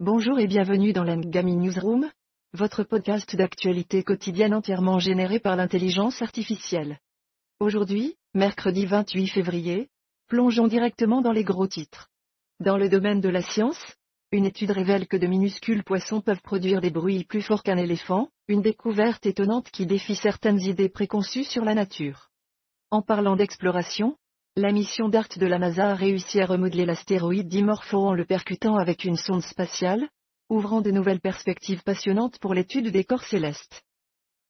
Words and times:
Bonjour 0.00 0.38
et 0.38 0.46
bienvenue 0.46 0.92
dans 0.92 1.02
l'Angami 1.02 1.56
Newsroom, 1.56 2.08
votre 2.52 2.84
podcast 2.84 3.34
d'actualité 3.34 4.04
quotidienne 4.04 4.54
entièrement 4.54 5.00
généré 5.00 5.40
par 5.40 5.56
l'intelligence 5.56 6.22
artificielle. 6.22 7.00
Aujourd'hui, 7.58 8.14
mercredi 8.32 8.86
28 8.86 9.26
février, 9.26 9.88
plongeons 10.28 10.68
directement 10.68 11.20
dans 11.20 11.32
les 11.32 11.42
gros 11.42 11.66
titres. 11.66 12.10
Dans 12.60 12.76
le 12.76 12.88
domaine 12.88 13.20
de 13.20 13.28
la 13.28 13.42
science, 13.42 13.80
une 14.30 14.44
étude 14.46 14.70
révèle 14.70 15.08
que 15.08 15.16
de 15.16 15.26
minuscules 15.26 15.82
poissons 15.82 16.20
peuvent 16.20 16.42
produire 16.42 16.80
des 16.80 16.90
bruits 16.90 17.24
plus 17.24 17.42
forts 17.42 17.64
qu'un 17.64 17.76
éléphant, 17.76 18.28
une 18.46 18.62
découverte 18.62 19.26
étonnante 19.26 19.68
qui 19.72 19.84
défie 19.84 20.14
certaines 20.14 20.60
idées 20.60 20.90
préconçues 20.90 21.42
sur 21.42 21.64
la 21.64 21.74
nature. 21.74 22.30
En 22.92 23.02
parlant 23.02 23.34
d'exploration, 23.34 24.16
la 24.58 24.72
mission 24.72 25.08
DART 25.08 25.28
de 25.36 25.46
la 25.46 25.60
NASA 25.60 25.90
a 25.90 25.94
réussi 25.94 26.40
à 26.40 26.46
remodeler 26.46 26.84
l'astéroïde 26.84 27.46
Dimorpho 27.46 28.08
en 28.08 28.12
le 28.12 28.24
percutant 28.24 28.74
avec 28.74 29.04
une 29.04 29.14
sonde 29.14 29.44
spatiale, 29.44 30.08
ouvrant 30.50 30.80
de 30.80 30.90
nouvelles 30.90 31.20
perspectives 31.20 31.84
passionnantes 31.84 32.40
pour 32.40 32.54
l'étude 32.54 32.88
des 32.88 33.04
corps 33.04 33.22
célestes. 33.22 33.84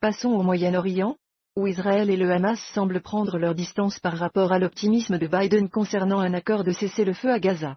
Passons 0.00 0.30
au 0.30 0.42
Moyen-Orient, 0.42 1.16
où 1.54 1.66
Israël 1.66 2.08
et 2.08 2.16
le 2.16 2.32
Hamas 2.32 2.58
semblent 2.72 3.02
prendre 3.02 3.36
leur 3.36 3.54
distance 3.54 3.98
par 3.98 4.16
rapport 4.16 4.52
à 4.52 4.58
l'optimisme 4.58 5.18
de 5.18 5.26
Biden 5.26 5.68
concernant 5.68 6.20
un 6.20 6.32
accord 6.32 6.64
de 6.64 6.72
cessez-le-feu 6.72 7.30
à 7.30 7.38
Gaza. 7.38 7.76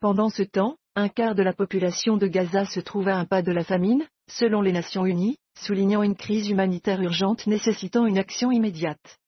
Pendant 0.00 0.30
ce 0.30 0.42
temps, 0.42 0.76
un 0.96 1.10
quart 1.10 1.34
de 1.34 1.42
la 1.42 1.52
population 1.52 2.16
de 2.16 2.26
Gaza 2.26 2.64
se 2.64 2.80
trouve 2.80 3.08
à 3.08 3.18
un 3.18 3.26
pas 3.26 3.42
de 3.42 3.52
la 3.52 3.64
famine, 3.64 4.06
selon 4.30 4.62
les 4.62 4.72
Nations 4.72 5.04
Unies, 5.04 5.36
soulignant 5.58 6.02
une 6.02 6.16
crise 6.16 6.48
humanitaire 6.48 7.02
urgente 7.02 7.46
nécessitant 7.46 8.06
une 8.06 8.16
action 8.16 8.50
immédiate. 8.50 9.18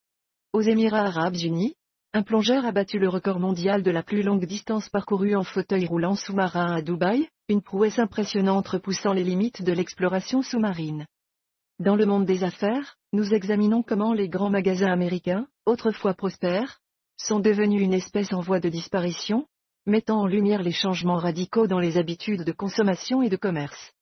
Aux 0.55 0.63
Émirats 0.63 1.05
arabes 1.05 1.37
unis, 1.37 1.75
un 2.15 2.23
plongeur 2.23 2.67
a 2.67 2.73
battu 2.73 2.99
le 2.99 3.09
record 3.09 3.41
mondial 3.41 3.83
de 3.83 3.91
la 3.91 4.03
plus 4.03 4.23
longue 4.23 4.45
distance 4.45 4.91
parcourue 4.91 5.35
en 5.35 5.45
fauteuil 5.45 5.87
roulant 5.87 6.15
sous-marin 6.15 6.71
à 6.71 6.83
Dubaï, 6.83 7.27
une 7.49 7.63
prouesse 7.63 7.99
impressionnante 7.99 8.69
repoussant 8.69 9.15
les 9.15 9.25
limites 9.25 9.63
de 9.63 9.73
l'exploration 9.73 10.43
sous-marine. 10.43 11.07
Dans 11.79 11.97
le 11.97 12.05
monde 12.05 12.27
des 12.27 12.45
affaires, 12.45 12.97
nous 13.15 13.33
examinons 13.33 13.83
comment 13.83 14.13
les 14.13 14.29
grands 14.29 14.51
magasins 14.51 14.93
américains, 14.93 15.47
autrefois 15.65 16.13
prospères, 16.13 16.81
sont 17.17 17.41
devenus 17.41 17.81
une 17.81 17.95
espèce 17.95 18.35
en 18.35 18.41
voie 18.41 18.61
de 18.61 18.69
disparition, 18.69 19.47
mettant 19.87 20.21
en 20.21 20.27
lumière 20.27 20.63
les 20.63 20.73
changements 20.73 21.17
radicaux 21.17 21.67
dans 21.67 21.81
les 21.81 21.97
habitudes 21.97 22.45
de 22.45 22.53
consommation 22.53 23.23
et 23.23 23.31
de 23.31 23.37
commerce. 23.37 23.93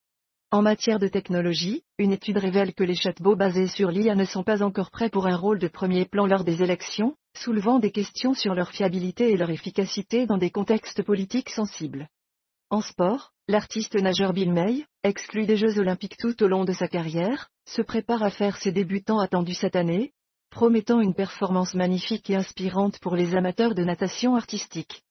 En 0.51 0.63
matière 0.63 0.99
de 0.99 1.07
technologie, 1.07 1.85
une 1.97 2.11
étude 2.11 2.39
révèle 2.39 2.75
que 2.75 2.83
les 2.83 2.97
chatbots 2.97 3.37
basés 3.37 3.69
sur 3.69 3.89
l'IA 3.93 4.17
ne 4.17 4.25
sont 4.25 4.43
pas 4.43 4.65
encore 4.65 4.91
prêts 4.91 5.11
pour 5.11 5.29
un 5.29 5.37
rôle 5.37 5.61
de 5.61 5.69
premier 5.69 6.07
plan 6.07 6.27
lors 6.27 6.43
des 6.43 6.61
élections, 6.65 7.15
soulevant 7.37 7.79
des 7.79 7.91
questions 7.91 8.35
sur 8.35 8.55
leur 8.55 8.71
fiabilité 8.71 9.31
et 9.31 9.37
leur 9.37 9.51
efficacité 9.51 10.27
dans 10.27 10.39
des 10.39 10.51
contextes 10.51 11.03
politiques 11.03 11.51
sensibles. 11.51 12.09
En 12.71 12.81
sport, 12.81 13.33
l'artiste 13.49 13.95
nageur 13.97 14.33
Bill 14.33 14.53
May, 14.53 14.85
exclu 15.03 15.47
des 15.47 15.57
Jeux 15.57 15.79
olympiques 15.79 16.17
tout 16.19 16.43
au 16.43 16.47
long 16.47 16.65
de 16.65 16.73
sa 16.73 16.89
carrière, 16.89 17.49
se 17.67 17.83
prépare 17.83 18.23
à 18.23 18.31
faire 18.31 18.57
ses 18.57 18.73
débutants 18.73 19.19
attendus 19.19 19.55
cette 19.55 19.77
année, 19.77 20.13
promettant 20.51 21.01
une 21.01 21.15
performance 21.15 21.75
magnifique 21.75 22.31
et 22.31 22.37
inspirante 22.37 22.99
pour 23.01 23.17
les 23.17 23.35
amateurs 23.35 23.75
de 23.75 23.85
natation 23.85 24.35
artistique. 24.37 25.03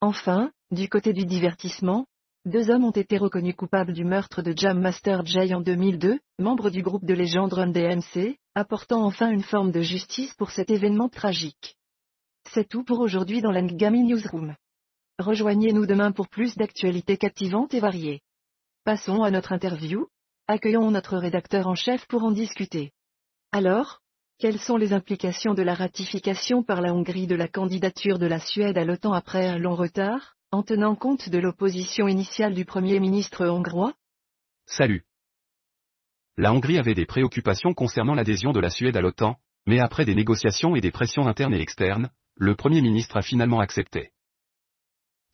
Enfin, 0.00 0.50
du 0.70 0.88
côté 0.88 1.12
du 1.12 1.24
divertissement, 1.24 2.06
deux 2.46 2.70
hommes 2.70 2.84
ont 2.84 2.90
été 2.90 3.18
reconnus 3.18 3.54
coupables 3.54 3.92
du 3.92 4.04
meurtre 4.04 4.40
de 4.40 4.54
Jam 4.56 4.80
Master 4.80 5.26
Jay 5.26 5.52
en 5.52 5.60
2002, 5.60 6.18
membre 6.38 6.70
du 6.70 6.82
groupe 6.82 7.04
de 7.04 7.12
légende 7.12 7.52
Run 7.52 7.68
DMC, 7.68 8.38
apportant 8.54 9.04
enfin 9.04 9.30
une 9.30 9.42
forme 9.42 9.70
de 9.70 9.80
justice 9.80 10.34
pour 10.34 10.50
cet 10.50 10.70
événement 10.70 11.08
tragique. 11.08 11.76
C'est 12.52 12.68
tout 12.68 12.84
pour 12.84 13.00
aujourd'hui 13.00 13.42
dans 13.42 13.52
l'Angami 13.52 14.02
Newsroom. 14.02 14.56
Rejoignez-nous 15.18 15.86
demain 15.86 16.12
pour 16.12 16.28
plus 16.28 16.56
d'actualités 16.56 17.16
captivantes 17.16 17.74
et 17.74 17.80
variées. 17.80 18.22
Passons 18.84 19.22
à 19.22 19.30
notre 19.30 19.52
interview. 19.52 20.08
Accueillons 20.48 20.90
notre 20.90 21.16
rédacteur 21.18 21.68
en 21.68 21.74
chef 21.74 22.06
pour 22.06 22.24
en 22.24 22.32
discuter. 22.32 22.92
Alors, 23.52 24.00
quelles 24.38 24.58
sont 24.58 24.78
les 24.78 24.94
implications 24.94 25.54
de 25.54 25.62
la 25.62 25.74
ratification 25.74 26.62
par 26.62 26.80
la 26.80 26.94
Hongrie 26.94 27.26
de 27.26 27.34
la 27.34 27.46
candidature 27.46 28.18
de 28.18 28.26
la 28.26 28.40
Suède 28.40 28.78
à 28.78 28.84
l'OTAN 28.84 29.12
après 29.12 29.46
un 29.46 29.58
long 29.58 29.74
retard 29.74 30.34
en 30.50 30.62
tenant 30.62 30.96
compte 30.96 31.28
de 31.28 31.38
l'opposition 31.38 32.08
initiale 32.08 32.54
du 32.54 32.64
Premier 32.64 32.98
ministre 32.98 33.46
hongrois? 33.46 33.92
Salut. 34.66 35.04
La 36.40 36.54
Hongrie 36.54 36.78
avait 36.78 36.94
des 36.94 37.04
préoccupations 37.04 37.74
concernant 37.74 38.14
l'adhésion 38.14 38.52
de 38.52 38.60
la 38.60 38.70
Suède 38.70 38.96
à 38.96 39.02
l'OTAN, 39.02 39.36
mais 39.66 39.78
après 39.78 40.06
des 40.06 40.14
négociations 40.14 40.74
et 40.74 40.80
des 40.80 40.90
pressions 40.90 41.26
internes 41.26 41.52
et 41.52 41.60
externes, 41.60 42.08
le 42.34 42.54
Premier 42.54 42.80
ministre 42.80 43.18
a 43.18 43.20
finalement 43.20 43.60
accepté. 43.60 44.12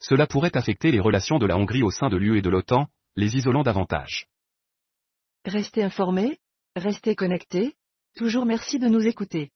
Cela 0.00 0.26
pourrait 0.26 0.56
affecter 0.56 0.90
les 0.90 0.98
relations 0.98 1.38
de 1.38 1.46
la 1.46 1.56
Hongrie 1.56 1.84
au 1.84 1.92
sein 1.92 2.08
de 2.08 2.16
l'UE 2.16 2.38
et 2.38 2.42
de 2.42 2.50
l'OTAN, 2.50 2.88
les 3.14 3.36
isolant 3.36 3.62
davantage. 3.62 4.26
Restez 5.44 5.84
informés, 5.84 6.40
restez 6.74 7.14
connectés, 7.14 7.76
toujours 8.16 8.44
merci 8.44 8.80
de 8.80 8.88
nous 8.88 9.06
écouter. 9.06 9.52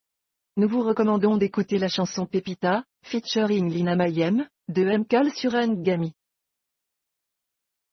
Nous 0.56 0.68
vous 0.68 0.84
recommandons 0.84 1.36
d'écouter 1.36 1.78
la 1.78 1.88
chanson 1.88 2.26
Pepita, 2.26 2.84
featuring 3.02 3.68
Lina 3.72 3.96
Mayem, 3.96 4.48
de 4.68 4.84
MCAL 4.84 5.32
sur 5.32 5.50
Ngami. 5.50 6.14